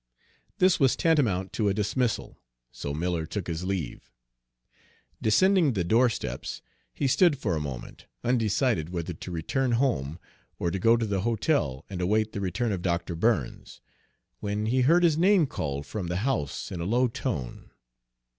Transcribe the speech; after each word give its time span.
This 0.57 0.79
was 0.79 0.95
tantamount 0.95 1.53
to 1.53 1.69
a 1.69 1.75
dismissal, 1.75 2.39
so 2.71 2.91
Miller 2.91 3.27
took 3.27 3.45
his 3.45 3.65
leave. 3.65 4.11
Descending 5.21 5.73
the 5.73 5.83
doorsteps, 5.83 6.63
he 6.91 7.05
stood 7.05 7.37
for 7.37 7.55
a 7.55 7.59
moment, 7.61 8.07
undecided 8.23 8.89
whether 8.89 9.13
to 9.13 9.29
return 9.31 9.73
home 9.73 10.17
or 10.57 10.71
to 10.71 10.79
go 10.79 10.97
to 10.97 11.05
the 11.05 11.21
hotel 11.21 11.85
and 11.87 12.01
await 12.01 12.31
the 12.33 12.41
return 12.41 12.71
of 12.71 12.81
Dr. 12.81 13.13
Burns, 13.13 13.79
when 14.39 14.65
he 14.65 14.81
heard 14.81 15.03
his 15.03 15.19
name 15.19 15.45
called 15.45 15.85
from 15.85 16.07
the 16.07 16.17
house 16.25 16.71
in 16.71 16.81
a 16.81 16.85
low 16.85 17.07
tone. 17.07 17.69